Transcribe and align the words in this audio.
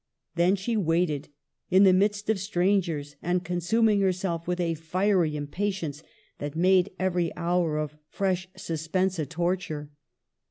Then 0.33 0.55
she 0.55 0.75
waited, 0.75 1.29
in 1.69 1.83
the 1.83 1.93
midst 1.93 2.27
of 2.27 2.39
strangers, 2.39 3.17
and 3.21 3.43
consuming 3.45 4.01
herself 4.01 4.47
with 4.47 4.59
a 4.59 4.73
fiery 4.73 5.35
impatience 5.35 6.01
that 6.39 6.55
made 6.55 6.89
every 6.97 7.31
hour 7.37 7.77
of 7.77 7.95
fresh 8.07 8.47
sus 8.57 8.87
pense 8.87 9.19
a 9.19 9.27
torture. 9.27 9.91